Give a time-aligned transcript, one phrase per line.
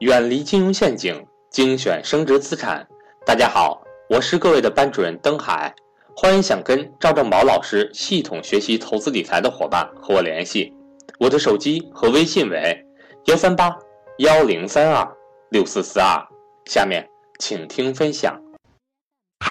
[0.00, 2.86] 远离金融陷阱，精选升值资产。
[3.26, 5.74] 大家好，我是各位的班主任登海，
[6.16, 10.72] 欢迎想跟赵正宝老师系统学习投资理财的伙伴和我联系，
[11.18, 12.80] 我的手机和微信为
[13.24, 13.76] 幺三八
[14.18, 15.16] 幺零三二
[15.50, 16.24] 六四四二。
[16.66, 17.04] 下面
[17.40, 18.40] 请听分享。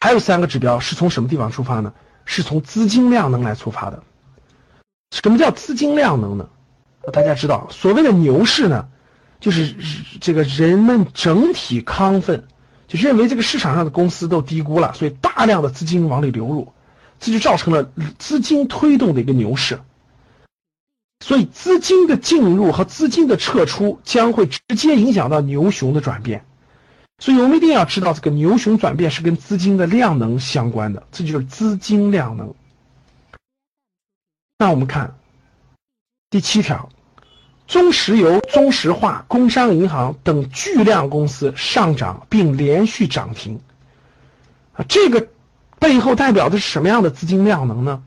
[0.02, 1.94] 还有三个指标是从什么地方出发呢？
[2.24, 4.02] 是从资金量能来出发的。
[5.12, 6.48] 什么叫资金量能呢？
[7.12, 8.88] 大家知道，所谓的牛市呢？
[9.40, 9.76] 就是
[10.20, 12.48] 这个人们整体亢奋，
[12.88, 16.74] 就认为这个市场上的公司都低估了，所以大量的资金往里流入，
[17.20, 19.80] 这就造成了资金推动的一个牛市。
[21.20, 26.46] 所以资金的进入和资金的撤出将会直接影响到牛熊的转变。
[27.20, 32.54] 所以我们一定要知道，这个牛熊转变是跟资金的量能相关的，这就是资金量能。
[34.60, 35.16] 那我们看
[36.30, 36.90] 第七条。
[37.68, 43.60] 中石油、中石化、工商银行等巨量公司上涨并连续涨停，
[44.74, 45.28] 啊，这个
[45.78, 48.02] 背后代表的是什么样的资金量能呢？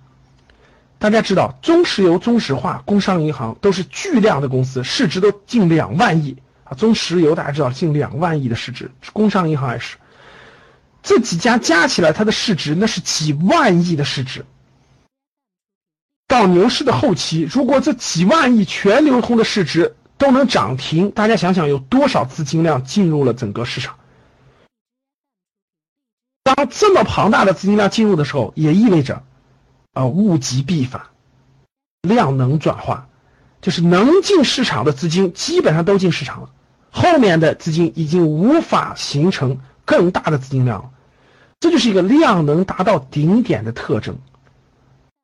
[0.99, 6.73] 大家知道，中石油、中石化、工商银行都是巨量的公司，市值都近两万亿啊。
[6.75, 9.97] 中石油大家知道近两万亿的市值，工商银行也是，
[11.03, 14.45] 这几家加起来它的市值那是几万亿的市值。
[16.31, 23.97] 到牛市的后期，如果这几万亿全流通的市值都能涨停，大家想想有多少资金量进入了整个市场？
[26.45, 29.25] 当这么庞大的资金量进入的时候，也意味着，
[29.93, 31.03] 啊，物极必反，
[32.03, 33.09] 量能转化，
[33.61, 36.51] 就是能进市场的资金基本上都进市场了，
[36.93, 40.91] 后面的资金已经无法形成更大的资金量了，
[41.59, 44.17] 这就是一个量能达到顶点的特征。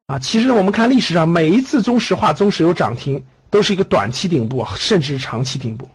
[0.06, 5.90] 啊，其实我们看历史上每一次中石化、中石油涨停，都是一个短期顶部，甚至是长期顶部。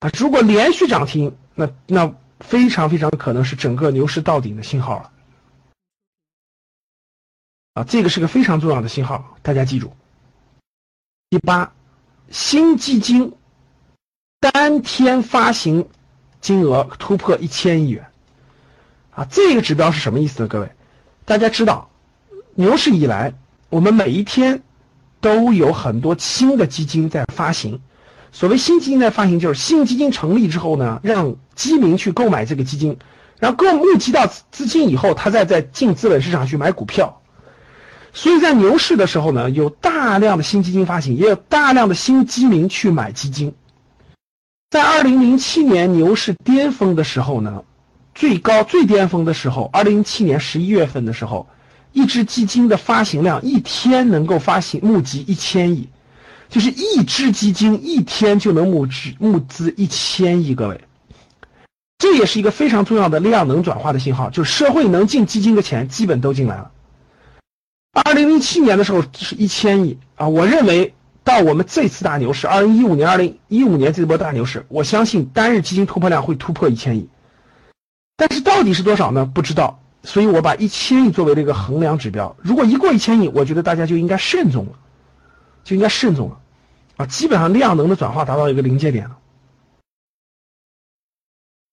[0.00, 5.10] 啊，如果连续涨停，那那非常非常可能是整个牛市到顶的信号了。
[7.72, 9.96] 啊，这个是个非常重要的信号，大家记住。
[11.30, 11.72] 第八，
[12.30, 13.32] 新基金
[14.38, 15.88] 单天发行
[16.42, 18.06] 金额突破一千亿元。
[19.12, 20.48] 啊，这个指标是什么意思呢？
[20.48, 20.70] 各位，
[21.24, 21.90] 大家知道。
[22.60, 23.34] 牛市以来，
[23.70, 24.62] 我们每一天
[25.20, 27.80] 都有很多新的基金在发行。
[28.32, 32.98] 所谓新基金在发行，就是新基金成立之后呢，让基民去购买这个基金，
[33.38, 37.22] 然后购募集到资金以后，他再在进资本市场去买股票。
[38.12, 43.54] 所以在牛市的时候呢，有大量的新基金发行，也有大量的新基民去买基金。
[44.70, 47.62] 在二零零七年牛市巅峰的时候呢，
[48.16, 51.46] 最高最巅峰的时候，二零零七年十一月份的时候。
[51.92, 55.88] 一只基金的发行量一天能够发行募集一千亿，
[56.48, 60.54] 就是一只基金一天就能募资募资一千亿。
[60.54, 60.80] 各位，
[61.98, 66.70] 这也是一个非常重要的量能转化的信号，就是社会能进基金的钱基本都进来了。
[67.92, 70.94] 二零零七年的时候是一千亿啊，我认为
[71.24, 77.08] 到我们这次大牛市，二零一五年、二零一五年这波大牛市，我相信单日基金突破量会突破一千亿，
[78.16, 79.26] 但是到底是多少呢？
[79.26, 79.80] 不知道。
[80.08, 84.72] 所以我把一千亿作为了一个衡量指标，如果一过一千亿，我觉得大家就应该慎重了，
[85.64, 86.40] 就应该慎重了，
[86.96, 89.18] 啊，基本上量能的转化达到一个临界点了。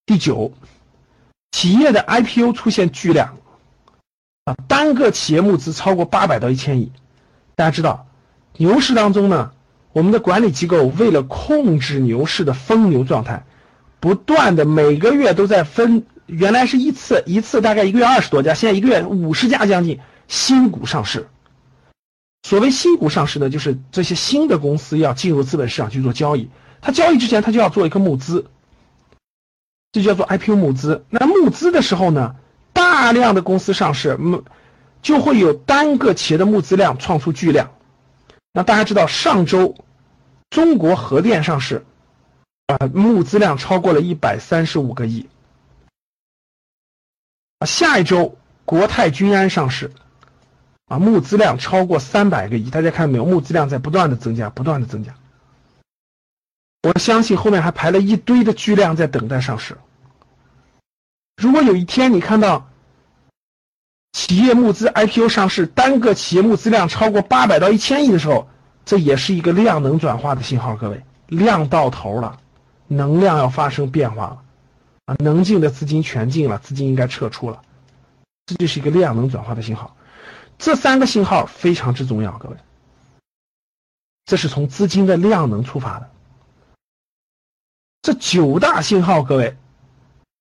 [0.06, 0.51] 第九，
[1.51, 3.38] 企业的 IPO 出现巨量，
[4.44, 6.91] 啊，单个企业募资超过八百到一千亿。
[7.56, 8.06] 大家知道，
[8.57, 9.53] 牛市当中呢，
[9.94, 13.45] 我们的管理机构为了控制牛市的疯牛状态，
[14.01, 16.06] 不断的每个月都在分。
[16.25, 21.28] 原来是一次一次大概一个月二十多家，现在一个月五十家将近新股上市。
[22.44, 26.50] 所谓新股上市呢，就是这些新的公司要进入资本市场去做交易。
[26.81, 28.46] 它交易之前，它就要做一个募资，
[29.91, 31.03] 这叫做 IPO 募资。
[31.09, 32.36] 那募资的时候呢，
[32.74, 34.44] 大量的公司上市，募
[35.02, 37.72] 就会有单个企业的募资量创出巨量。
[38.53, 39.75] 那大家知道，上周
[40.51, 41.83] 中国核电上市，
[42.68, 45.27] 啊，募资量超过了一百三十五个亿。
[47.65, 49.91] 下一周，国泰君安上市，
[50.88, 53.25] 啊，募资量超过三百个亿，大家看到没有？
[53.25, 55.13] 募资量在不断的增加，不断的增加。
[56.83, 59.77] 我相信后面还排了一堆的巨量在等待上市。
[61.35, 62.69] 如果有一天你看到
[64.13, 68.47] 企业募资 IPO 上市，单个企业募资量超过八百到一千亿的时候，
[68.85, 70.75] 这也是一个量能转化的信号。
[70.75, 72.38] 各位，量到头了，
[72.88, 74.41] 能量要发生变化了。
[75.06, 77.62] 啊，能进的资金全进了，资金应该撤出了，
[78.48, 79.96] 这就是一个量能转化的信号。
[80.57, 82.57] 这三个信号非常之重要，各位，
[84.25, 86.10] 这是从资金的量能出发的。
[88.02, 89.56] 这九大信号，各位，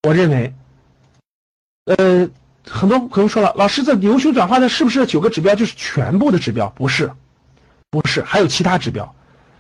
[0.02, 0.55] 我认为，
[1.84, 2.31] 呃，
[2.67, 6.70] 很多朋友说了，老师，这牛熊转化的是不是九个指标就是全部的指标？
[6.70, 7.12] 不是，
[7.90, 9.14] 不是，还有其他指标，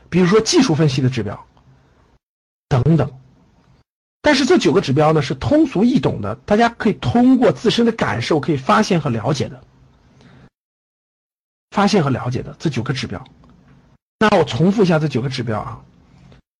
[0.08, 1.46] 比如说技术分析的指标
[2.68, 3.20] 等等。
[4.24, 9.62] 但是这九个指标呢是通俗易懂的，大家可以通过自身的感受可以发现和了解的，
[11.72, 13.22] 发现和了解的这九个指标。
[14.18, 15.82] 那我重复一下这九个指标啊。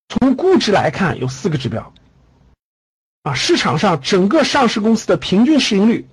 [0.09, 1.91] 从估值来看，有四个指标，
[3.23, 6.07] 啊，市场上整个上市公司的平均市盈率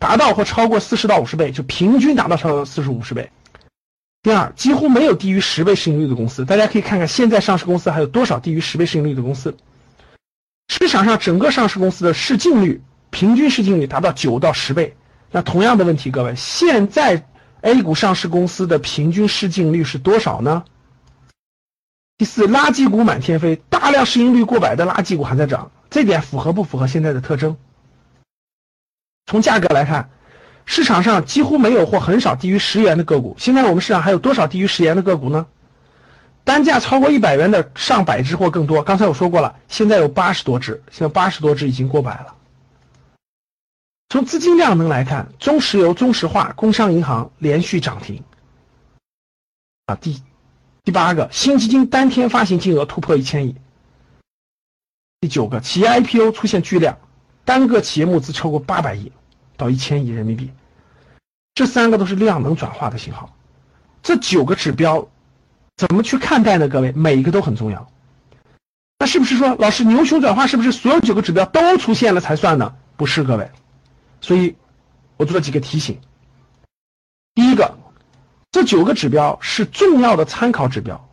[0.00, 3.30] 达到或超过四十到五十倍，就平均达到超过四十五十倍。
[4.22, 9.56] 第二，几乎没有低于十倍市盈率的公司，大家可以看看现在上市公司还有多少低于十倍市盈率的公司。
[10.74, 12.80] 市场上整个上市公司的市净率
[13.10, 14.96] 平均市净率达到九到十倍。
[15.30, 17.26] 那同样的问题，各位，现在
[17.60, 20.64] A 股上市公司的平均市净率是多少呢？
[22.16, 27.58] 第四，垃圾股满天飞，大量市盈率过百的垃圾股还在涨，这点符合不符合现在的特征？
[29.26, 30.08] 从价格来看，
[30.64, 33.36] 市场上几乎没有或很少低于十元的个股。
[33.38, 35.46] 现在我们市场还有多少低于十元的个股呢？
[36.44, 38.82] 单价超过一百元的上百只或更多。
[38.82, 42.34] 刚才我说过了，现在有八十多只，现在八十多只已经过百了。
[44.08, 48.22] 从资金量能来看，中石油、中石化、工商银行连续涨停。
[49.86, 50.22] 啊，第。
[50.84, 53.54] 第八个，新基金当天发行金额突破一千亿。
[55.20, 56.98] 第九个，企业 IPO 出现巨量，
[57.44, 59.12] 单个企业募资超过八百亿
[59.56, 60.50] 到一千亿人民币。
[61.54, 63.32] 这三个都是量能转化的信号。
[64.02, 65.08] 这九个指标
[65.82, 66.68] 怎么去看待呢？
[66.68, 67.90] 各位，每一个都很重要。
[69.00, 72.76] 那是不是说，老师牛熊转化是不是所有九个指标都出现了才算呢？
[72.96, 73.50] 不是，各位。
[74.20, 74.54] 所以，
[75.16, 75.98] 我做了几个提醒。
[77.34, 77.78] 第一个。
[78.52, 81.08] 这九个指标是重要的参考指标，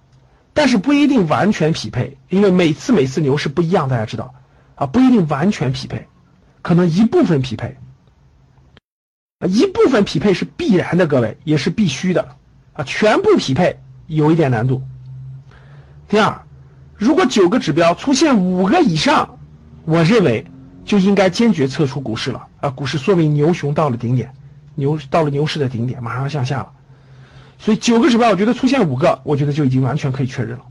[0.54, 4.36] 但是不一定完全匹配，因为每次每次牛市不一样，大家知道
[4.76, 6.06] 啊，不一定完全匹配，
[6.62, 7.78] 可能一部分匹配，
[9.40, 12.36] 啊，一部分匹配是必然的，各位也是必须的
[12.74, 14.82] 啊，全部匹配有一点难度。
[16.08, 16.42] 第二，
[16.96, 19.38] 如果九个指标出现五个以上，
[19.86, 20.46] 我认为
[20.84, 24.34] 就应该坚决撤出股市了啊，股市说明牛熊到了顶点，
[24.74, 26.74] 牛到了牛市的顶点，马上向下了。
[27.60, 30.66] 所以九个指标，我觉得出现五个，我觉得就已经完全可以确认了。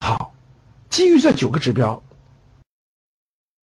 [0.00, 0.34] 好，
[0.90, 2.02] 基于这九个指标，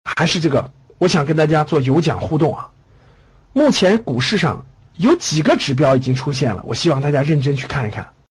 [0.04, 2.70] 还是这个，我想跟大家做有奖互动啊。
[3.52, 4.64] 目前股市上
[4.96, 8.13] 有几个指标已经出现了，我希望大家认真去看一看。